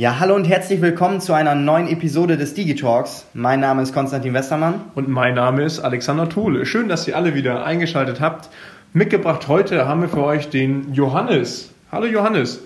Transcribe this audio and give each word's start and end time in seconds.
Ja, 0.00 0.20
hallo 0.20 0.36
und 0.36 0.44
herzlich 0.44 0.80
willkommen 0.80 1.20
zu 1.20 1.32
einer 1.32 1.56
neuen 1.56 1.88
Episode 1.88 2.36
des 2.36 2.54
Digitalks. 2.54 3.24
Mein 3.34 3.58
Name 3.58 3.82
ist 3.82 3.92
Konstantin 3.92 4.32
Westermann. 4.32 4.82
Und 4.94 5.08
mein 5.08 5.34
Name 5.34 5.64
ist 5.64 5.80
Alexander 5.80 6.28
Tole. 6.28 6.66
Schön, 6.66 6.88
dass 6.88 7.08
ihr 7.08 7.16
alle 7.16 7.34
wieder 7.34 7.64
eingeschaltet 7.64 8.20
habt. 8.20 8.48
Mitgebracht 8.92 9.48
heute 9.48 9.88
haben 9.88 10.02
wir 10.02 10.08
für 10.08 10.22
euch 10.22 10.50
den 10.50 10.94
Johannes. 10.94 11.70
Hallo 11.90 12.06
Johannes. 12.06 12.60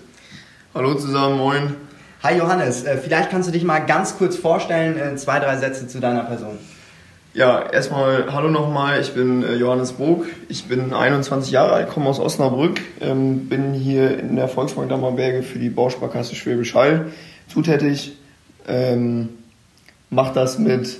Hallo 0.75 0.93
zusammen, 0.93 1.39
moin. 1.39 1.75
Hi 2.21 2.37
Johannes, 2.37 2.83
äh, 2.83 2.97
vielleicht 2.97 3.31
kannst 3.31 3.47
du 3.49 3.51
dich 3.51 3.63
mal 3.63 3.79
ganz 3.79 4.15
kurz 4.19 4.35
vorstellen, 4.35 4.95
äh, 4.99 5.15
zwei, 5.15 5.39
drei 5.39 5.57
Sätze 5.57 5.87
zu 5.87 5.99
deiner 5.99 6.25
Person. 6.25 6.59
Ja, 7.35 7.63
erstmal 7.67 8.31
hallo 8.31 8.47
nochmal, 8.47 9.01
ich 9.01 9.15
bin 9.15 9.41
äh, 9.41 9.55
Johannes 9.55 9.93
Bog, 9.93 10.27
ich 10.49 10.65
bin 10.65 10.93
21 10.93 11.51
Jahre 11.51 11.71
alt, 11.71 11.89
komme 11.89 12.05
aus 12.05 12.19
Osnabrück, 12.19 12.79
ähm, 13.01 13.49
bin 13.49 13.73
hier 13.73 14.19
in 14.19 14.35
der 14.35 14.47
Volksbank 14.47 14.89
Dammerberge 14.89 15.41
für 15.41 15.57
die 15.57 15.69
Bausparkasse 15.69 16.35
Schwäbisch 16.35 16.75
Hall 16.75 17.07
zutätig, 17.47 18.17
ähm, 18.67 19.29
mache 20.11 20.31
das 20.35 20.59
mit 20.59 20.99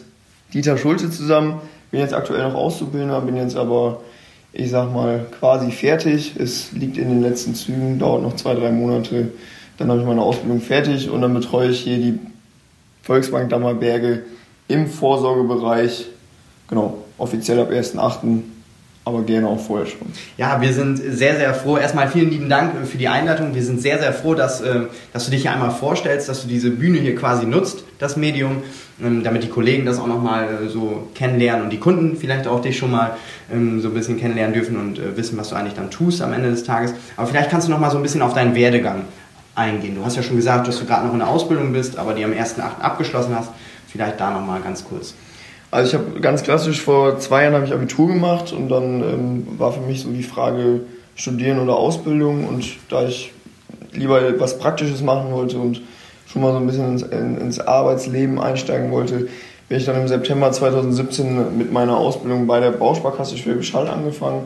Dieter 0.56 0.80
Schulze 0.80 1.12
zusammen, 1.12 1.62
bin 1.92 2.00
jetzt 2.00 2.16
aktuell 2.16 2.42
noch 2.42 2.56
Auszubildender, 2.56 3.22
bin 3.22 3.36
jetzt 3.36 3.56
aber, 3.56 4.02
ich 4.54 4.72
sag 4.72 4.92
mal, 4.92 5.28
quasi 5.40 5.70
fertig, 5.70 6.34
es 6.40 6.72
liegt 6.72 6.98
in 6.98 7.10
den 7.10 7.22
letzten 7.22 7.54
Zügen, 7.54 8.00
dauert 8.00 8.24
noch 8.24 8.36
zwei, 8.38 8.56
drei 8.56 8.72
Monate, 8.72 9.28
dann 9.78 9.92
habe 9.92 10.00
ich 10.00 10.08
meine 10.08 10.24
Ausbildung 10.24 10.62
fertig 10.62 11.12
und 11.12 11.22
dann 11.22 11.36
betreue 11.36 11.70
ich 11.70 11.82
hier 11.82 11.98
die 11.98 12.18
Volksbank 13.04 13.52
Dammerberge 13.52 14.24
im 14.68 14.88
Vorsorgebereich 14.88 16.08
genau, 16.68 17.04
offiziell 17.18 17.60
ab 17.60 17.72
1.8., 17.72 18.42
aber 19.06 19.24
gerne 19.24 19.48
auch 19.48 19.60
vorher 19.60 19.86
schon. 19.86 20.08
Ja, 20.38 20.62
wir 20.62 20.72
sind 20.72 20.98
sehr, 20.98 21.36
sehr 21.36 21.54
froh. 21.54 21.78
Erstmal 21.78 22.08
vielen 22.08 22.30
lieben 22.30 22.48
Dank 22.48 22.88
für 22.88 22.98
die 22.98 23.10
Einladung. 23.10 23.54
Wir 23.54 23.64
sind 23.64 23.82
sehr, 23.82 24.00
sehr 24.00 24.14
froh, 24.14 24.34
dass, 24.34 24.62
äh, 24.62 24.82
dass 25.12 25.26
du 25.26 25.32
dich 25.32 25.42
hier 25.42 25.52
einmal 25.52 25.72
vorstellst, 25.72 26.30
dass 26.30 26.44
du 26.44 26.48
diese 26.48 26.70
Bühne 26.70 27.00
hier 27.00 27.16
quasi 27.16 27.46
nutzt, 27.46 27.84
das 28.00 28.16
Medium, 28.16 28.64
ähm, 29.04 29.24
damit 29.24 29.44
die 29.44 29.50
Kollegen 29.50 29.86
das 29.86 30.00
auch 30.00 30.08
nochmal 30.08 30.48
äh, 30.48 30.70
so 30.70 31.10
kennenlernen 31.16 31.66
und 31.66 31.70
die 31.72 31.80
Kunden 31.80 32.16
vielleicht 32.16 32.48
auch 32.48 32.62
dich 32.62 32.78
schon 32.78 32.92
mal 32.92 33.18
ähm, 33.52 33.82
so 33.82 33.90
ein 33.90 33.94
bisschen 33.94 34.18
kennenlernen 34.18 34.54
dürfen 34.54 34.78
und 34.78 35.00
äh, 35.00 35.18
wissen, 35.18 35.38
was 35.38 35.50
du 35.50 35.56
eigentlich 35.56 35.74
dann 35.74 35.92
tust 35.92 36.22
am 36.22 36.32
Ende 36.32 36.50
des 36.50 36.64
Tages. 36.64 36.94
Aber 37.18 37.28
vielleicht 37.28 37.50
kannst 37.50 37.68
du 37.68 37.72
nochmal 37.72 37.92
so 37.92 37.98
ein 37.98 38.04
bisschen 38.04 38.22
auf 38.22 38.34
deinen 38.34 38.56
Werdegang 38.56 39.02
eingehen. 39.54 39.96
Du 39.96 40.06
hast 40.06 40.16
ja 40.16 40.24
schon 40.24 40.38
gesagt, 40.38 40.70
dass 40.70 40.80
du 40.80 40.86
gerade 40.86 41.06
noch 41.06 41.14
in 41.14 41.20
der 41.20 41.28
Ausbildung 41.28 41.74
bist, 41.74 41.98
aber 41.98 42.14
die 42.14 42.24
am 42.24 42.32
1.8. 42.32 42.80
abgeschlossen 42.80 43.36
hast. 43.36 43.50
Vielleicht 43.88 44.20
da 44.20 44.32
nochmal 44.32 44.62
ganz 44.62 44.86
kurz. 44.86 45.14
Also 45.74 45.88
ich 45.88 45.96
habe 45.96 46.20
ganz 46.20 46.44
klassisch 46.44 46.82
vor 46.82 47.18
zwei 47.18 47.42
Jahren 47.42 47.56
habe 47.56 47.66
ich 47.66 47.74
Abitur 47.74 48.08
gemacht 48.08 48.54
und 48.54 48.70
dann 48.70 49.02
ähm, 49.02 49.48
war 49.58 49.72
für 49.72 49.82
mich 49.82 50.04
so 50.04 50.12
die 50.12 50.22
Frage 50.22 50.82
Studieren 51.16 51.60
oder 51.60 51.76
Ausbildung 51.76 52.48
und 52.48 52.64
da 52.90 53.08
ich 53.08 53.32
lieber 53.92 54.22
was 54.40 54.60
Praktisches 54.60 55.02
machen 55.02 55.32
wollte 55.32 55.58
und 55.58 55.82
schon 56.28 56.44
mal 56.44 56.52
so 56.52 56.60
ein 56.60 56.68
bisschen 56.68 56.92
ins, 56.92 57.02
ins 57.02 57.60
Arbeitsleben 57.60 58.40
einsteigen 58.40 58.92
wollte, 58.92 59.30
bin 59.68 59.80
ich 59.80 59.86
dann 59.86 60.00
im 60.00 60.08
September 60.08 60.52
2017 60.52 61.58
mit 61.58 61.72
meiner 61.72 61.98
Ausbildung 61.98 62.46
bei 62.46 62.60
der 62.60 62.70
Bausparkasse 62.70 63.36
Schwäbisch 63.36 63.74
Hall 63.74 63.88
angefangen. 63.88 64.44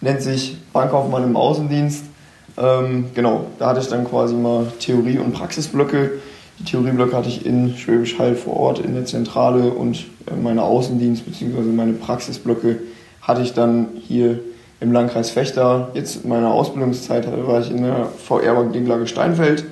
Nennt 0.00 0.22
sich 0.22 0.56
Bankkaufmann 0.72 1.24
im 1.24 1.36
Außendienst. 1.36 2.04
Ähm, 2.56 3.10
genau, 3.14 3.44
da 3.58 3.68
hatte 3.68 3.80
ich 3.80 3.88
dann 3.88 4.08
quasi 4.08 4.34
mal 4.34 4.66
Theorie- 4.80 5.18
und 5.18 5.32
Praxisblöcke 5.32 6.12
die 6.60 6.64
Theorieblöcke 6.64 7.16
hatte 7.16 7.28
ich 7.28 7.46
in 7.46 7.76
Schwäbisch 7.76 8.18
Hall 8.18 8.34
vor 8.34 8.56
Ort 8.56 8.80
in 8.80 8.94
der 8.94 9.06
Zentrale 9.06 9.70
und 9.70 10.06
äh, 10.26 10.36
meine 10.40 10.62
Außendienst- 10.62 11.24
bzw. 11.24 11.62
meine 11.74 11.94
Praxisblöcke 11.94 12.80
hatte 13.22 13.40
ich 13.40 13.54
dann 13.54 13.88
hier 14.06 14.40
im 14.80 14.92
Landkreis 14.92 15.30
Fechter. 15.30 15.88
Jetzt 15.94 16.24
in 16.24 16.30
meiner 16.30 16.52
Ausbildungszeit 16.52 17.26
war 17.46 17.60
ich 17.60 17.70
in 17.70 17.82
der 17.82 18.06
VR-Bank 18.06 18.72
Dinklage 18.74 19.06
Steinfeld 19.06 19.64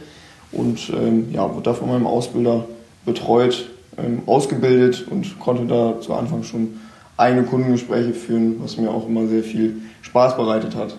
und 0.51 0.91
ähm, 0.91 1.29
ja, 1.33 1.53
wurde 1.55 1.65
da 1.65 1.75
von 1.75 1.89
meinem 1.89 2.07
Ausbilder 2.07 2.65
betreut, 3.05 3.69
ähm, 3.99 4.23
ausgebildet 4.27 5.07
und 5.11 5.39
konnte 5.39 5.67
da 5.67 6.01
zu 6.01 6.15
Anfang 6.15 6.43
schon 6.43 6.81
eigene 7.19 7.43
Kundengespräche 7.43 8.15
führen, 8.15 8.57
was 8.63 8.79
mir 8.79 8.91
auch 8.91 9.07
immer 9.07 9.27
sehr 9.27 9.43
viel 9.43 9.83
Spaß 10.03 10.37
bereitet 10.37 10.75
hat. 10.75 10.97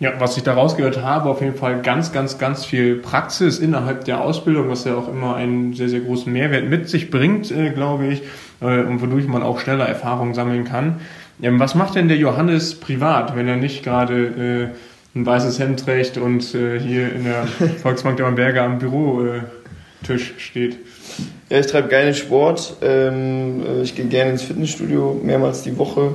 Ja, 0.00 0.14
was 0.18 0.38
ich 0.38 0.42
da 0.42 0.54
rausgehört 0.54 1.02
habe, 1.02 1.28
auf 1.28 1.42
jeden 1.42 1.56
Fall 1.56 1.82
ganz, 1.82 2.10
ganz, 2.10 2.38
ganz 2.38 2.64
viel 2.64 2.96
Praxis 2.96 3.58
innerhalb 3.58 4.06
der 4.06 4.22
Ausbildung, 4.22 4.70
was 4.70 4.84
ja 4.84 4.94
auch 4.96 5.08
immer 5.08 5.36
einen 5.36 5.74
sehr, 5.74 5.90
sehr 5.90 6.00
großen 6.00 6.32
Mehrwert 6.32 6.64
mit 6.64 6.88
sich 6.88 7.10
bringt, 7.10 7.50
äh, 7.50 7.68
glaube 7.68 8.06
ich, 8.06 8.22
äh, 8.62 8.80
und 8.80 9.02
wodurch 9.02 9.26
man 9.26 9.42
auch 9.42 9.60
schneller 9.60 9.86
Erfahrungen 9.86 10.32
sammeln 10.32 10.64
kann. 10.64 11.02
Ähm, 11.42 11.60
was 11.60 11.74
macht 11.74 11.96
denn 11.96 12.08
der 12.08 12.16
Johannes 12.16 12.76
privat, 12.76 13.36
wenn 13.36 13.46
er 13.46 13.56
nicht 13.56 13.84
gerade 13.84 14.72
äh, 15.14 15.18
ein 15.18 15.26
weißes 15.26 15.58
Hemd 15.58 15.84
trägt 15.84 16.16
und 16.16 16.54
äh, 16.54 16.80
hier 16.80 17.12
in 17.14 17.24
der 17.24 17.46
Volksbank 17.82 18.16
der 18.16 18.30
Berge 18.30 18.62
am 18.62 18.78
Bürotisch 18.78 20.32
steht? 20.38 20.78
Ja, 21.50 21.58
ich 21.58 21.66
treibe 21.66 21.88
gerne 21.88 22.14
Sport. 22.14 22.78
Ähm, 22.80 23.62
äh, 23.66 23.82
ich 23.82 23.94
gehe 23.94 24.06
gerne 24.06 24.30
ins 24.30 24.44
Fitnessstudio 24.44 25.20
mehrmals 25.22 25.60
die 25.60 25.76
Woche, 25.76 26.14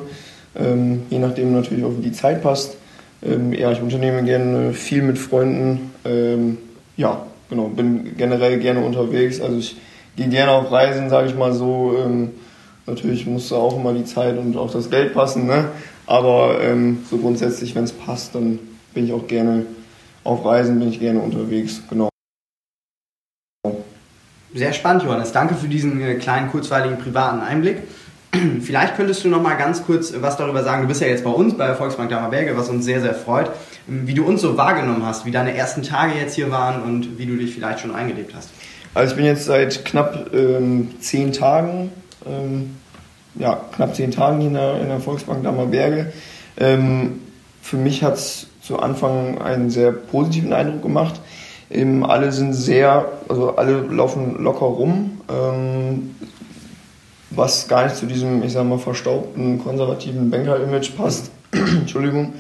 ähm, 0.58 1.04
je 1.12 1.20
nachdem 1.20 1.54
natürlich 1.54 1.84
auch, 1.84 1.92
wie 2.00 2.02
die 2.02 2.14
Zeit 2.14 2.42
passt. 2.42 2.78
Ähm, 3.24 3.54
ja, 3.54 3.72
ich 3.72 3.82
unternehme 3.82 4.24
gerne 4.24 4.74
viel 4.74 5.02
mit 5.02 5.18
Freunden. 5.18 5.92
Ähm, 6.04 6.58
ja, 6.98 7.26
genau, 7.50 7.68
bin 7.68 8.16
generell 8.18 8.60
gerne 8.60 8.82
unterwegs. 8.82 9.42
Also 9.42 9.58
ich 9.58 9.78
gehe 10.16 10.28
gerne 10.30 10.52
auf 10.52 10.72
Reisen, 10.72 11.10
sage 11.10 11.28
ich 11.28 11.36
mal 11.36 11.54
so. 11.54 11.96
Ähm, 12.04 12.32
natürlich 12.86 13.26
muss 13.26 13.50
da 13.50 13.56
auch 13.56 13.78
immer 13.78 13.94
die 13.94 14.06
Zeit 14.06 14.38
und 14.38 14.58
auch 14.58 14.72
das 14.72 14.90
Geld 14.90 15.14
passen, 15.14 15.48
ne? 15.48 15.70
Aber 16.08 16.62
ähm, 16.62 17.04
so 17.10 17.18
grundsätzlich, 17.18 17.74
wenn 17.76 17.84
es 17.84 17.92
passt, 17.92 18.36
dann 18.36 18.60
bin 18.94 19.06
ich 19.06 19.14
auch 19.14 19.28
gerne 19.28 19.66
auf 20.24 20.46
Reisen, 20.46 20.80
bin 20.80 20.90
ich 20.90 21.00
gerne 21.00 21.20
unterwegs, 21.20 21.82
genau. 21.90 22.10
Sehr 24.54 24.72
spannend, 24.72 25.04
Johannes. 25.04 25.34
Danke 25.34 25.56
für 25.56 25.68
diesen 25.68 26.00
äh, 26.02 26.16
kleinen, 26.16 26.50
kurzweiligen 26.50 26.98
privaten 26.98 27.42
Einblick. 27.42 27.80
Vielleicht 28.62 28.96
könntest 28.96 29.24
du 29.24 29.30
noch 29.30 29.42
mal 29.42 29.56
ganz 29.56 29.86
kurz 29.86 30.14
was 30.20 30.38
darüber 30.38 30.64
sagen. 30.64 30.84
Du 30.84 30.88
bist 30.88 31.02
ja 31.02 31.08
jetzt 31.08 31.24
bei 31.24 31.30
uns 31.30 31.58
bei 31.58 31.68
der 31.68 31.76
Volksbank 31.76 32.10
Dammerberge, 32.10 32.58
was 32.58 32.70
uns 32.70 32.86
sehr, 32.86 33.02
sehr 33.02 33.14
freut. 33.14 33.52
Wie 33.88 34.14
du 34.14 34.26
uns 34.26 34.42
so 34.42 34.58
wahrgenommen 34.58 35.06
hast, 35.06 35.26
wie 35.26 35.32
deine 35.32 35.56
ersten 35.56 35.84
Tage 35.84 36.18
jetzt 36.20 36.36
hier 36.36 36.52
waren 36.52 36.82
und 36.84 37.18
wie 37.18 37.26
du 37.26 37.36
dich 37.36 37.54
vielleicht 37.54 37.80
schon 37.80 37.94
eingelebt 37.94 38.34
hast. 38.36 38.50
Also 38.94 39.12
ich 39.12 39.18
bin 39.18 39.26
jetzt 39.26 39.46
seit 39.46 39.86
knapp 39.86 40.34
ähm, 40.34 40.90
zehn 41.02 41.34
Tagen, 41.34 41.92
ähm, 42.26 42.78
ja, 43.36 43.60
knapp 43.76 43.96
zehn 43.96 44.12
Tagen 44.12 44.40
hier 44.40 44.48
in 44.48 44.54
der, 44.54 44.82
in 44.82 44.88
der 44.88 45.00
Volksbank 45.00 45.44
Dammerberge. 45.44 46.14
Ähm, 46.58 47.20
für 47.62 47.78
mich 47.78 48.04
hat 48.04 48.16
es 48.16 48.48
zu 48.62 48.80
Anfang 48.80 49.42
einen 49.42 49.70
sehr 49.70 49.92
positiven 49.92 50.54
Eindruck 50.54 50.82
gemacht. 50.82 51.20
Ähm, 51.70 52.04
alle 52.04 52.32
sind 52.32 52.54
sehr, 52.54 53.06
also 53.28 53.56
alle 53.58 53.82
laufen 53.82 54.42
locker 54.42 54.66
rum. 54.66 55.20
Was 57.36 57.68
gar 57.68 57.84
nicht 57.84 57.96
zu 57.96 58.06
diesem, 58.06 58.44
ich 58.44 58.54
sag 58.54 58.66
mal, 58.66 58.80
verstaubten, 58.80 59.62
konservativen 59.64 60.30
Banker-Image 60.30 60.96
passt. 60.96 61.32
Entschuldigung. 61.52 62.34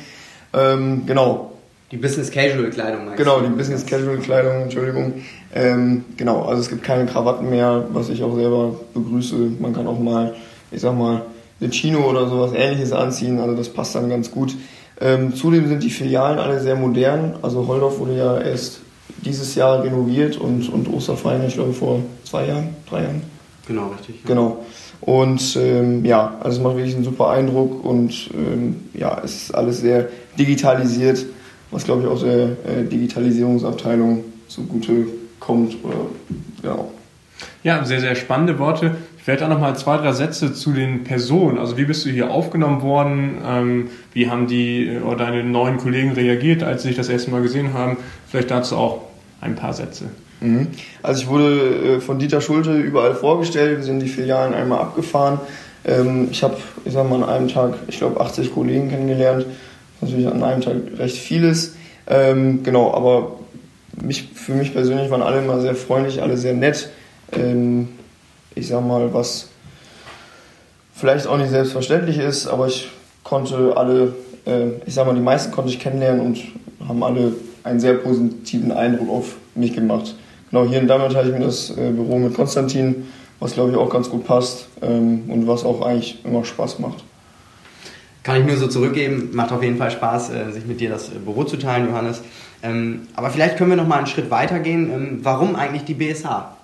Ähm, 0.53 1.05
genau. 1.05 1.51
Die 1.91 1.97
Business 1.97 2.31
Casual 2.31 2.69
Kleidung. 2.71 3.15
Genau, 3.15 3.41
die 3.41 3.49
Business 3.49 3.85
Casual 3.85 4.17
Kleidung, 4.17 4.63
Entschuldigung. 4.63 5.13
Ähm, 5.53 6.03
genau, 6.17 6.43
also 6.43 6.61
es 6.61 6.69
gibt 6.69 6.83
keine 6.83 7.05
Krawatten 7.05 7.49
mehr, 7.49 7.85
was 7.91 8.09
ich 8.09 8.23
auch 8.23 8.35
selber 8.35 8.75
begrüße. 8.93 9.35
Man 9.59 9.73
kann 9.73 9.85
auch 9.85 9.99
mal, 9.99 10.33
ich 10.71 10.81
sag 10.81 10.97
mal, 10.97 11.21
eine 11.61 11.69
Chino 11.71 12.09
oder 12.09 12.27
sowas 12.27 12.51
ähnliches 12.55 12.91
anziehen, 12.91 13.39
also 13.39 13.55
das 13.55 13.69
passt 13.69 13.95
dann 13.95 14.09
ganz 14.09 14.31
gut. 14.31 14.55
Ähm, 14.99 15.35
zudem 15.35 15.67
sind 15.67 15.83
die 15.83 15.89
Filialen 15.89 16.39
alle 16.39 16.59
sehr 16.59 16.75
modern. 16.75 17.35
Also 17.41 17.67
Holdorf 17.67 17.99
wurde 17.99 18.17
ja 18.17 18.39
erst 18.39 18.79
dieses 19.23 19.55
Jahr 19.55 19.83
renoviert 19.83 20.37
und, 20.37 20.69
und 20.69 20.91
Osterfeiern, 20.91 21.45
ich 21.47 21.53
glaube, 21.53 21.73
vor 21.73 21.99
zwei 22.23 22.47
Jahren, 22.47 22.69
drei 22.89 23.03
Jahren. 23.03 23.21
Genau, 23.67 23.87
richtig. 23.89 24.15
Ja. 24.23 24.27
Genau. 24.27 24.65
Und 25.01 25.57
ähm, 25.61 26.03
ja, 26.03 26.35
also 26.41 26.57
es 26.57 26.63
macht 26.63 26.77
wirklich 26.77 26.95
einen 26.95 27.03
super 27.03 27.29
Eindruck 27.29 27.83
und 27.83 28.29
ähm, 28.33 28.77
ja, 28.93 29.21
es 29.23 29.35
ist 29.35 29.55
alles 29.55 29.81
sehr 29.81 30.07
digitalisiert, 30.37 31.25
was 31.71 31.83
glaube 31.83 32.03
ich 32.03 32.07
auch 32.07 32.21
der 32.21 32.43
äh, 32.43 32.83
Digitalisierungsabteilung 32.89 34.23
zugute 34.47 35.07
kommt. 35.39 35.77
Oder, 35.83 36.07
genau. 36.61 36.91
Ja, 37.63 37.83
sehr, 37.85 37.99
sehr 37.99 38.15
spannende 38.15 38.57
Worte. 38.59 38.95
Ich 39.19 39.27
werde 39.27 39.41
da 39.41 39.47
nochmal 39.47 39.75
zwei, 39.75 39.97
drei 39.97 40.11
Sätze 40.11 40.53
zu 40.53 40.71
den 40.71 41.03
Personen. 41.03 41.57
Also 41.57 41.77
wie 41.77 41.85
bist 41.85 42.05
du 42.05 42.09
hier 42.09 42.29
aufgenommen 42.31 42.81
worden? 42.81 43.37
Ähm, 43.43 43.87
wie 44.13 44.29
haben 44.29 44.47
die 44.47 44.87
äh, 44.87 44.99
oder 45.01 45.25
deine 45.25 45.43
neuen 45.43 45.77
Kollegen 45.77 46.11
reagiert, 46.11 46.63
als 46.63 46.83
sie 46.83 46.89
dich 46.89 46.97
das 46.97 47.09
erste 47.09 47.31
Mal 47.31 47.41
gesehen 47.41 47.73
haben? 47.73 47.97
Vielleicht 48.27 48.51
dazu 48.51 48.77
auch 48.77 49.01
ein 49.41 49.55
paar 49.55 49.73
Sätze. 49.73 50.05
Mhm. 50.45 50.67
Also 51.01 51.23
ich 51.23 51.27
wurde 51.27 51.95
äh, 51.95 51.99
von 51.99 52.19
Dieter 52.19 52.39
Schulte 52.39 52.77
überall 52.77 53.15
vorgestellt, 53.15 53.77
wir 53.77 53.83
sind 53.83 53.99
die 53.99 54.07
Filialen 54.07 54.53
einmal 54.53 54.79
abgefahren. 54.79 55.39
Ähm, 55.83 56.29
ich 56.31 56.43
habe, 56.43 56.57
ich 56.85 56.93
sag 56.93 57.09
mal, 57.09 57.23
an 57.23 57.29
einem 57.29 57.47
Tag, 57.47 57.73
ich 57.87 57.97
glaube, 57.97 58.19
80 58.19 58.53
Kollegen 58.53 58.89
kennengelernt. 58.89 59.45
Natürlich 60.01 60.27
an 60.27 60.43
einem 60.43 60.61
Tag 60.61 60.75
recht 60.97 61.17
vieles. 61.17 61.75
Ähm, 62.07 62.63
genau, 62.63 62.93
aber 62.93 63.39
mich, 63.99 64.29
für 64.33 64.53
mich 64.53 64.73
persönlich 64.73 65.09
waren 65.09 65.23
alle 65.23 65.39
immer 65.39 65.59
sehr 65.61 65.75
freundlich, 65.75 66.21
alle 66.21 66.37
sehr 66.37 66.53
nett. 66.53 66.89
Ähm, 67.31 67.89
ich 68.53 68.67
sag 68.67 68.85
mal, 68.85 69.13
was 69.13 69.49
vielleicht 70.93 71.27
auch 71.27 71.37
nicht 71.37 71.49
selbstverständlich 71.49 72.19
ist, 72.19 72.47
aber 72.47 72.67
ich 72.67 72.89
konnte 73.23 73.75
alle, 73.75 74.13
ich 74.85 74.93
sag 74.93 75.07
mal, 75.07 75.15
die 75.15 75.21
meisten 75.21 75.51
konnte 75.51 75.71
ich 75.71 75.79
kennenlernen 75.79 76.21
und 76.21 76.37
haben 76.87 77.03
alle 77.03 77.33
einen 77.63 77.79
sehr 77.79 77.95
positiven 77.95 78.71
Eindruck 78.71 79.09
auf 79.09 79.35
mich 79.55 79.73
gemacht. 79.73 80.15
Genau, 80.55 80.69
hier 80.69 80.79
in 80.79 80.87
Dammert 80.87 81.11
teile 81.11 81.29
ich 81.31 81.37
mir 81.37 81.45
das 81.45 81.71
äh, 81.71 81.91
Büro 81.91 82.17
mit 82.17 82.33
Konstantin, 82.33 83.07
was 83.41 83.53
glaube 83.53 83.71
ich 83.71 83.77
auch 83.77 83.89
ganz 83.89 84.09
gut 84.09 84.25
passt 84.25 84.67
ähm, 84.81 85.23
und 85.27 85.47
was 85.47 85.65
auch 85.65 85.81
eigentlich 85.81 86.23
immer 86.23 86.45
Spaß 86.45 86.79
macht. 86.79 87.03
Kann 88.23 88.39
ich 88.39 88.47
nur 88.47 88.55
so 88.55 88.67
zurückgeben, 88.67 89.31
macht 89.33 89.51
auf 89.51 89.61
jeden 89.61 89.77
Fall 89.77 89.91
Spaß, 89.91 90.29
äh, 90.29 90.51
sich 90.53 90.65
mit 90.65 90.79
dir 90.79 90.89
das 90.89 91.09
äh, 91.09 91.19
Büro 91.19 91.43
zu 91.43 91.57
teilen, 91.57 91.89
Johannes. 91.89 92.21
Ähm, 92.63 93.01
aber 93.17 93.31
vielleicht 93.31 93.57
können 93.57 93.69
wir 93.69 93.75
noch 93.75 93.87
mal 93.87 93.97
einen 93.97 94.07
Schritt 94.07 94.31
weiter 94.31 94.59
gehen. 94.59 94.89
Ähm, 94.89 95.19
warum 95.23 95.57
eigentlich 95.57 95.83
die 95.83 95.93
BSH? 95.93 96.55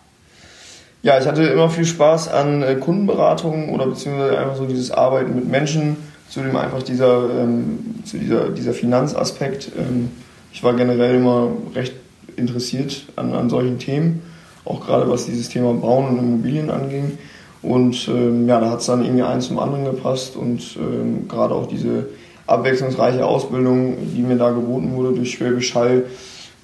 Ja, 1.03 1.19
ich 1.19 1.27
hatte 1.27 1.44
immer 1.44 1.69
viel 1.69 1.85
Spaß 1.85 2.29
an 2.29 2.79
Kundenberatungen 2.79 3.69
oder 3.69 3.87
beziehungsweise 3.87 4.37
einfach 4.37 4.55
so 4.55 4.67
dieses 4.67 4.91
Arbeiten 4.91 5.35
mit 5.35 5.49
Menschen, 5.49 5.97
zudem 6.29 6.55
einfach 6.55 6.83
dieser, 6.83 7.27
ähm, 7.41 7.95
zu 8.05 8.19
dieser, 8.19 8.49
dieser 8.49 8.73
Finanzaspekt. 8.73 9.71
Ähm, 9.77 10.11
ich 10.53 10.63
war 10.63 10.75
generell 10.75 11.15
immer 11.15 11.49
recht 11.73 11.94
interessiert 12.35 13.06
an, 13.15 13.33
an 13.33 13.50
solchen 13.50 13.79
Themen, 13.79 14.21
auch 14.65 14.85
gerade 14.85 15.09
was 15.09 15.25
dieses 15.25 15.50
Thema 15.50 15.73
Bauen 15.73 16.07
und 16.09 16.19
Immobilien 16.19 16.69
anging. 16.69 17.18
Und 17.62 18.07
ähm, 18.07 18.47
ja, 18.47 18.59
da 18.59 18.71
hat 18.71 18.79
es 18.79 18.88
dann 18.88 19.03
irgendwie 19.03 19.23
eins 19.23 19.47
zum 19.47 19.59
anderen 19.59 19.85
gepasst 19.85 20.35
und 20.35 20.77
ähm, 20.77 21.27
gerade 21.27 21.53
auch 21.53 21.68
diese 21.68 22.07
abwechslungsreiche 22.47 23.25
Ausbildung, 23.25 23.97
die 24.15 24.21
mir 24.21 24.35
da 24.35 24.50
geboten 24.50 24.95
wurde 24.95 25.13
durch 25.13 25.31
Schwäbisch 25.31 25.75
Hall, 25.75 26.06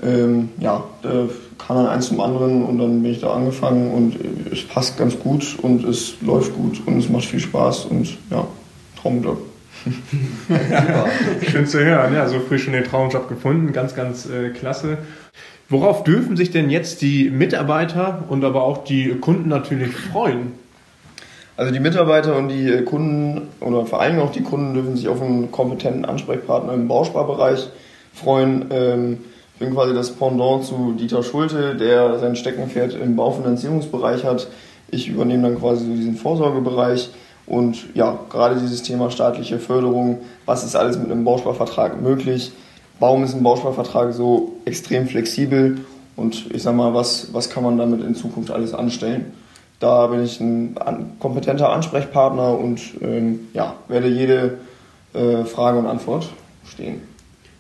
ähm, 0.02 0.50
ja, 0.60 0.84
da 1.02 1.28
kam 1.58 1.78
dann 1.78 1.88
eins 1.88 2.08
zum 2.08 2.20
anderen 2.22 2.64
und 2.64 2.78
dann 2.78 3.02
bin 3.02 3.12
ich 3.12 3.20
da 3.20 3.34
angefangen 3.34 3.92
und 3.92 4.16
es 4.52 4.64
passt 4.64 4.98
ganz 4.98 5.18
gut 5.18 5.58
und 5.62 5.84
es 5.86 6.16
läuft 6.22 6.56
gut 6.56 6.82
und 6.86 7.00
es 7.00 7.10
macht 7.10 7.26
viel 7.26 7.40
Spaß 7.40 7.86
und 7.86 8.18
ja, 8.30 8.46
Traumjob. 9.02 9.47
Schön 11.50 11.68
zu 11.68 11.84
hören, 11.84 12.14
ja, 12.14 12.28
so 12.28 12.40
früh 12.40 12.58
schon 12.60 12.74
den 12.74 12.84
Traumjob 12.84 13.30
gefunden, 13.30 13.74
ganz, 13.74 13.96
ganz 13.96 14.30
äh, 14.30 14.50
klasse. 14.50 14.98
Worauf 15.70 16.04
dürfen 16.04 16.38
sich 16.38 16.52
denn 16.52 16.70
jetzt 16.70 17.02
die 17.02 17.30
Mitarbeiter 17.30 18.24
und 18.30 18.44
aber 18.46 18.64
auch 18.64 18.84
die 18.84 19.16
Kunden 19.20 19.50
natürlich 19.50 19.94
freuen? 19.94 20.54
Also 21.58 21.74
die 21.74 21.80
Mitarbeiter 21.80 22.38
und 22.38 22.50
die 22.50 22.84
Kunden 22.86 23.50
oder 23.60 23.86
vor 23.86 24.00
allem 24.00 24.20
auch 24.20 24.32
die 24.32 24.44
Kunden 24.44 24.76
dürfen 24.76 24.96
sich 24.96 25.08
auf 25.08 25.22
einen 25.22 25.52
kompetenten 25.52 26.06
Ansprechpartner 26.06 26.74
im 26.74 26.88
Bausparbereich 26.88 27.70
freuen. 28.14 28.66
Ähm, 28.70 29.18
ich 29.54 29.60
bin 29.60 29.74
quasi 29.74 29.96
das 29.96 30.12
Pendant 30.12 30.66
zu 30.66 30.94
Dieter 30.94 31.24
Schulte, 31.24 31.76
der 31.76 32.20
sein 32.20 32.36
Steckenpferd 32.36 32.94
im 32.94 33.16
Baufinanzierungsbereich 33.16 34.24
hat. 34.24 34.48
Ich 34.92 35.10
übernehme 35.10 35.50
dann 35.50 35.60
quasi 35.60 35.86
so 35.86 35.94
diesen 35.94 36.16
Vorsorgebereich. 36.16 37.10
Und 37.48 37.96
ja, 37.96 38.20
gerade 38.30 38.60
dieses 38.60 38.84
Thema 38.84 39.10
staatliche 39.10 39.58
Förderung, 39.58 40.20
was 40.46 40.64
ist 40.64 40.76
alles 40.76 40.98
mit 40.98 41.10
einem 41.10 41.24
Bausparvertrag 41.24 42.02
möglich? 42.02 42.52
Warum 43.00 43.24
ist 43.24 43.34
ein 43.34 43.44
Bausparvertrag 43.44 44.14
so 44.14 44.58
extrem 44.66 45.08
flexibel? 45.08 45.78
Und 46.18 46.52
ich 46.54 46.64
sag 46.64 46.76
mal, 46.76 46.94
was, 46.94 47.34
was 47.34 47.50
kann 47.50 47.64
man 47.64 47.78
damit 47.78 48.02
in 48.02 48.16
Zukunft 48.16 48.52
alles 48.52 48.74
anstellen? 48.74 49.34
Da 49.80 50.08
bin 50.08 50.24
ich 50.24 50.42
ein 50.42 50.76
kompetenter 51.20 51.70
Ansprechpartner 51.70 52.58
und 52.58 52.82
ähm, 53.02 53.48
ja, 53.54 53.76
werde 53.88 54.08
jede 54.08 54.58
äh, 55.14 55.46
Frage 55.46 55.78
und 55.78 55.86
Antwort 55.86 56.30
stehen. 56.68 57.02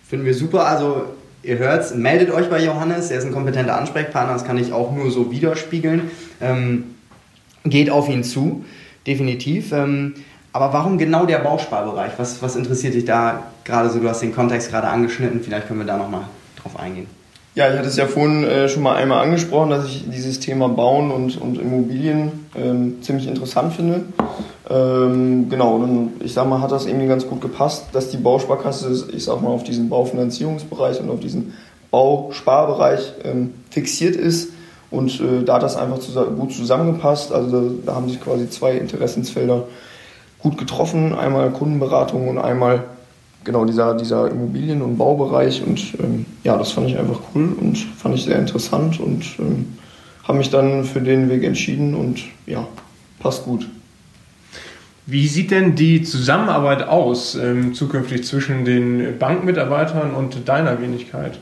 Finden 0.03 0.25
wir 0.25 0.33
super. 0.33 0.65
Also 0.65 1.03
ihr 1.43 1.59
hört's, 1.59 1.93
meldet 1.93 2.31
euch 2.31 2.49
bei 2.49 2.63
Johannes, 2.63 3.11
er 3.11 3.19
ist 3.19 3.25
ein 3.25 3.33
kompetenter 3.33 3.77
Ansprechpartner, 3.77 4.33
das 4.33 4.43
kann 4.43 4.57
ich 4.57 4.73
auch 4.73 4.91
nur 4.91 5.11
so 5.11 5.31
widerspiegeln. 5.31 6.09
Ähm, 6.41 6.95
geht 7.63 7.89
auf 7.89 8.09
ihn 8.09 8.23
zu, 8.23 8.65
definitiv. 9.07 9.71
Ähm, 9.71 10.13
aber 10.53 10.73
warum 10.73 10.97
genau 10.97 11.25
der 11.25 11.39
Bausparbereich? 11.39 12.13
Was, 12.17 12.41
was 12.41 12.55
interessiert 12.55 12.93
dich 12.93 13.05
da 13.05 13.43
gerade 13.63 13.89
so? 13.89 13.99
Du 13.99 14.09
hast 14.09 14.21
den 14.21 14.33
Kontext 14.33 14.69
gerade 14.69 14.87
angeschnitten, 14.87 15.41
vielleicht 15.41 15.67
können 15.67 15.79
wir 15.79 15.87
da 15.87 15.97
nochmal 15.97 16.23
drauf 16.61 16.79
eingehen. 16.79 17.07
Ja, 17.57 17.71
ich 17.71 17.77
hatte 17.77 17.87
es 17.87 17.97
ja 17.97 18.05
vorhin 18.05 18.43
äh, 18.43 18.69
schon 18.69 18.83
mal 18.83 18.95
einmal 18.95 19.23
angesprochen, 19.23 19.71
dass 19.71 19.87
ich 19.87 20.05
dieses 20.07 20.39
Thema 20.39 20.69
Bauen 20.69 21.09
und, 21.09 21.41
und 21.41 21.59
Immobilien 21.59 22.45
ähm, 22.55 23.01
ziemlich 23.01 23.27
interessant 23.27 23.73
finde. 23.73 24.01
Ähm, 24.69 25.49
genau, 25.49 25.79
dann, 25.79 26.11
ich 26.19 26.33
sag 26.33 26.47
mal, 26.47 26.61
hat 26.61 26.71
das 26.71 26.85
irgendwie 26.85 27.07
ganz 27.07 27.25
gut 27.27 27.41
gepasst, 27.41 27.85
dass 27.93 28.11
die 28.11 28.17
Bausparkasse, 28.17 29.07
ich 29.11 29.23
sag 29.23 29.41
mal, 29.41 29.49
auf 29.49 29.63
diesen 29.63 29.89
Baufinanzierungsbereich 29.89 30.99
und 31.01 31.09
auf 31.09 31.19
diesen 31.19 31.53
Bausparbereich 31.89 33.13
ähm, 33.23 33.55
fixiert 33.71 34.15
ist. 34.15 34.51
Und 34.89 35.19
äh, 35.19 35.43
da 35.43 35.55
hat 35.55 35.63
das 35.63 35.75
einfach 35.75 35.99
gut 36.35 36.53
zusammengepasst. 36.53 37.31
Also 37.31 37.61
da, 37.61 37.75
da, 37.87 37.95
haben 37.95 38.09
sich 38.09 38.21
quasi 38.21 38.49
zwei 38.49 38.73
Interessensfelder 38.73 39.63
gut 40.39 40.57
getroffen. 40.57 41.13
Einmal 41.13 41.51
Kundenberatung 41.51 42.27
und 42.27 42.37
einmal 42.37 42.83
genau 43.43 43.65
dieser, 43.65 43.95
dieser 43.95 44.29
Immobilien- 44.29 44.81
und 44.81 44.97
Baubereich. 44.97 45.63
Und 45.65 45.95
ähm, 45.99 46.25
ja, 46.43 46.57
das 46.57 46.71
fand 46.71 46.89
ich 46.89 46.97
einfach 46.97 47.19
cool 47.33 47.55
und 47.59 47.77
fand 47.77 48.15
ich 48.15 48.23
sehr 48.23 48.39
interessant 48.39 48.99
und 48.99 49.25
ähm, 49.39 49.77
habe 50.23 50.37
mich 50.37 50.49
dann 50.49 50.83
für 50.83 51.01
den 51.01 51.29
Weg 51.29 51.43
entschieden 51.43 51.95
und 51.95 52.21
ja, 52.45 52.67
passt 53.19 53.45
gut. 53.45 53.67
Wie 55.05 55.27
sieht 55.29 55.51
denn 55.51 55.75
die 55.75 56.03
Zusammenarbeit 56.03 56.85
aus 56.85 57.35
ähm, 57.35 57.73
zukünftig 57.73 58.25
zwischen 58.25 58.65
den 58.65 59.17
Bankmitarbeitern 59.17 60.13
und 60.13 60.49
deiner 60.49 60.81
Wenigkeit? 60.81 61.39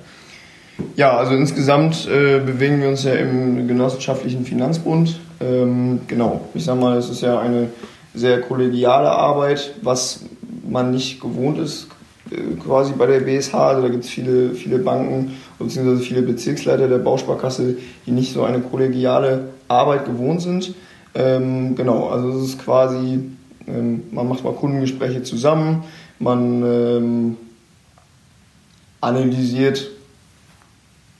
Ja, 0.95 1.17
also 1.17 1.33
insgesamt 1.33 2.07
äh, 2.07 2.39
bewegen 2.39 2.81
wir 2.81 2.89
uns 2.89 3.03
ja 3.03 3.13
im 3.13 3.67
genossenschaftlichen 3.67 4.45
Finanzbund. 4.45 5.19
Ähm, 5.39 6.01
genau, 6.07 6.41
ich 6.53 6.65
sag 6.65 6.79
mal, 6.79 6.97
es 6.97 7.09
ist 7.09 7.21
ja 7.21 7.39
eine 7.39 7.69
sehr 8.13 8.41
kollegiale 8.41 9.09
Arbeit, 9.09 9.73
was 9.81 10.21
man 10.67 10.91
nicht 10.91 11.21
gewohnt 11.21 11.59
ist, 11.59 11.87
äh, 12.31 12.55
quasi 12.61 12.93
bei 12.93 13.05
der 13.05 13.21
BSH. 13.21 13.53
Also 13.53 13.81
da 13.81 13.89
gibt 13.89 14.03
es 14.03 14.09
viele, 14.09 14.53
viele 14.53 14.79
Banken 14.79 15.33
bzw. 15.59 15.97
viele 15.97 16.21
Bezirksleiter 16.21 16.87
der 16.87 16.99
Bausparkasse, 16.99 17.77
die 18.05 18.11
nicht 18.11 18.33
so 18.33 18.43
eine 18.43 18.59
kollegiale 18.59 19.49
Arbeit 19.67 20.05
gewohnt 20.05 20.41
sind. 20.41 20.73
Ähm, 21.13 21.75
genau, 21.75 22.09
also 22.09 22.29
es 22.37 22.49
ist 22.49 22.63
quasi 22.63 23.19
ähm, 23.67 24.03
man 24.11 24.27
macht 24.27 24.43
mal 24.43 24.53
Kundengespräche 24.53 25.23
zusammen, 25.23 25.83
man 26.19 26.63
ähm, 26.63 27.37
analysiert 29.01 29.89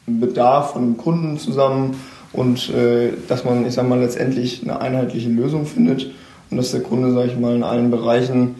Bedarf 0.07 0.73
von 0.73 0.83
dem 0.83 0.97
Kunden 0.97 1.37
zusammen 1.37 1.95
und 2.33 2.69
äh, 2.69 3.13
dass 3.27 3.43
man, 3.43 3.65
ich 3.65 3.73
sag 3.73 3.87
mal, 3.87 3.99
letztendlich 3.99 4.61
eine 4.63 4.79
einheitliche 4.79 5.29
Lösung 5.29 5.65
findet 5.65 6.11
und 6.49 6.57
dass 6.57 6.71
der 6.71 6.81
Kunde, 6.81 7.11
sag 7.11 7.27
ich 7.27 7.37
mal, 7.37 7.55
in 7.55 7.63
allen 7.63 7.91
Bereichen 7.91 8.55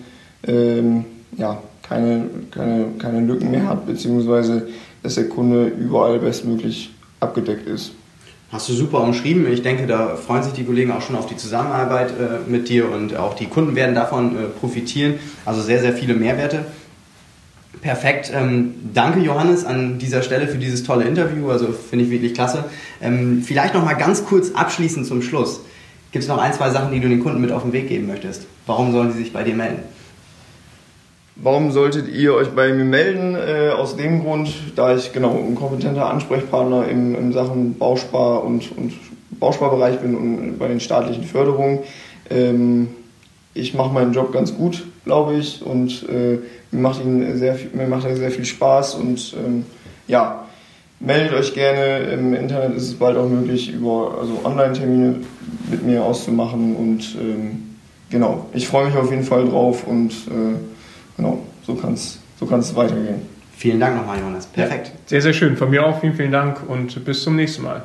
ähm, 0.47 1.06
ja, 1.38 1.62
keine, 1.88 2.30
keine, 2.51 2.86
keine 2.97 3.21
Lücken 3.21 3.51
mehr 3.51 3.68
hat, 3.68 3.86
beziehungsweise 3.86 4.68
dass 5.03 5.15
der 5.15 5.30
Kunde 5.30 5.68
überall 5.68 6.19
bestmöglich 6.19 6.92
abgedeckt 7.19 7.68
ist. 7.68 7.91
Hast 8.51 8.69
du 8.69 8.74
super 8.74 9.01
umschrieben. 9.01 9.51
Ich 9.51 9.63
denke, 9.63 9.86
da 9.86 10.15
freuen 10.15 10.43
sich 10.43 10.53
die 10.53 10.63
Kollegen 10.63 10.91
auch 10.91 11.01
schon 11.01 11.15
auf 11.15 11.25
die 11.25 11.36
Zusammenarbeit 11.36 12.12
äh, 12.12 12.50
mit 12.50 12.70
dir 12.70 12.91
und 12.91 13.15
auch 13.17 13.36
die 13.36 13.48
Kunden 13.48 13.75
werden 13.75 13.96
davon 13.96 14.36
äh, 14.36 14.39
profitieren. 14.60 15.15
Also 15.46 15.62
sehr, 15.62 15.81
sehr 15.81 15.93
viele 15.93 16.13
Mehrwerte. 16.13 16.65
Perfekt. 17.82 18.32
Ähm, 18.34 18.75
danke, 18.94 19.20
Johannes, 19.20 19.65
an 19.65 20.00
dieser 20.00 20.22
Stelle 20.24 20.48
für 20.48 20.58
dieses 20.58 20.84
tolle 20.84 21.05
Interview. 21.05 21.50
Also 21.50 21.67
finde 21.67 22.05
ich 22.05 22.12
wirklich 22.12 22.34
klasse. 22.34 22.65
Ähm, 23.01 23.44
vielleicht 23.44 23.74
noch 23.74 23.84
mal 23.84 23.94
ganz 23.94 24.25
kurz 24.25 24.51
abschließend 24.51 25.05
zum 25.05 25.22
Schluss. 25.22 25.62
Gibt 26.12 26.24
es 26.24 26.29
noch 26.29 26.38
ein, 26.38 26.53
zwei 26.53 26.70
Sachen, 26.70 26.91
die 26.94 27.00
du 27.00 27.10
den 27.10 27.22
Kunden 27.22 27.41
mit 27.41 27.51
auf 27.51 27.63
den 27.63 27.74
Weg 27.74 27.89
geben 27.89 28.08
möchtest? 28.08 28.48
Warum 28.65 28.91
sollen 28.91 29.12
sie 29.12 29.20
sich 29.20 29.34
bei 29.34 29.44
dir 29.44 29.53
melden? 29.53 29.84
Warum 31.36 31.72
solltet 31.72 32.08
ihr 32.08 32.34
euch 32.34 32.50
bei 32.51 32.72
mir 32.72 32.86
melden? 32.86 33.36
Äh, 33.36 33.72
aus 33.72 33.98
dem 33.98 34.24
Grund, 34.24 34.53
da 34.77 34.96
ich 34.96 35.12
genau 35.12 35.38
ein 35.38 35.55
kompetenter 35.55 36.10
Ansprechpartner 36.10 36.88
im, 36.88 37.13
in 37.13 37.34
Sachen 37.34 37.77
Bauspar- 37.77 38.44
und, 38.44 38.72
und 38.77 38.94
Bausparbereich 39.32 40.00
bin 40.00 40.15
und 40.15 40.58
bei 40.58 40.70
den 40.70 40.79
staatlichen 40.79 41.25
Förderungen. 41.25 41.79
Ähm, 42.29 42.88
ich 43.53 43.74
mache 43.74 43.94
meinen 43.94 44.13
Job 44.13 44.32
ganz 44.32 44.55
gut, 44.55 44.86
glaube 45.05 45.35
ich, 45.35 45.62
und 45.63 46.07
äh, 46.09 46.39
mir, 46.71 46.81
macht 46.81 47.03
ihn 47.03 47.38
sehr, 47.38 47.57
mir 47.74 47.88
macht 47.88 48.05
er 48.05 48.17
sehr 48.17 48.31
viel 48.31 48.45
Spaß. 48.45 48.95
Und 48.95 49.35
ähm, 49.38 49.65
ja, 50.07 50.45
meldet 51.00 51.33
euch 51.33 51.53
gerne. 51.53 52.12
Im 52.12 52.33
Internet 52.33 52.75
ist 52.75 52.83
es 52.83 52.95
bald 52.95 53.17
auch 53.17 53.29
möglich, 53.29 53.71
über 53.71 54.17
also 54.19 54.41
Online-Termine 54.43 55.15
mit 55.71 55.83
mir 55.85 56.03
auszumachen. 56.03 56.75
Und 56.75 57.15
ähm, 57.19 57.75
genau, 58.09 58.47
ich 58.53 58.67
freue 58.67 58.88
mich 58.88 58.97
auf 58.97 59.09
jeden 59.09 59.24
Fall 59.24 59.45
drauf 59.45 59.88
und 59.88 60.12
äh, 60.12 60.57
genau, 61.15 61.39
so 61.65 61.75
kann 61.75 61.93
es 61.93 62.19
so 62.39 62.45
kann's 62.45 62.75
weitergehen. 62.75 63.21
Vielen 63.55 63.79
Dank 63.79 63.95
nochmal, 63.95 64.19
Jonas. 64.19 64.47
Perfekt. 64.47 64.88
Ja, 64.88 64.93
sehr, 65.05 65.21
sehr 65.21 65.33
schön. 65.33 65.55
Von 65.55 65.69
mir 65.69 65.85
auch 65.85 66.01
vielen, 66.01 66.13
vielen 66.13 66.31
Dank 66.31 66.62
und 66.67 67.05
bis 67.05 67.24
zum 67.24 67.38
nächsten 67.38 67.63
Mal. 67.63 67.83